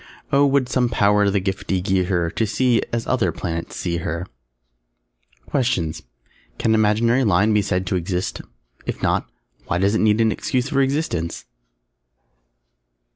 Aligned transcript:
Oh 0.31 0.47
would 0.47 0.67
some 0.67 0.89
Power 0.89 1.29
the 1.29 1.39
giftie 1.39 1.79
gie 1.79 2.05
her 2.05 2.31
To 2.31 2.47
see, 2.47 2.81
as 2.91 3.05
other 3.05 3.31
Planets 3.31 3.75
see 3.75 3.97
her! 3.97 4.25
QUESTIONS 5.45 6.01
Can 6.57 6.71
an 6.71 6.79
imaginary 6.81 7.23
line 7.23 7.53
be 7.53 7.61
said 7.61 7.85
to 7.85 7.95
exist? 7.95 8.41
_If 8.87 9.03
not, 9.03 9.29
why 9.67 9.77
does 9.77 9.93
it 9.93 10.01
need 10.01 10.19
an 10.19 10.31
excuse 10.31 10.69
for 10.69 10.81
existence? 10.81 11.45